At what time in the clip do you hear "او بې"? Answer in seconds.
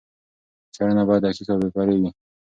1.53-1.69